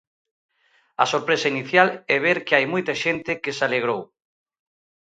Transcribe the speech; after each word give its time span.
A 1.03 1.05
sorpresa 1.13 1.51
inicial 1.53 1.87
é 2.15 2.17
ver 2.25 2.37
que 2.45 2.55
hai 2.55 2.65
moita 2.73 2.93
xente 3.03 3.31
que 3.43 3.55
se 3.57 3.63
alegrou. 3.67 4.01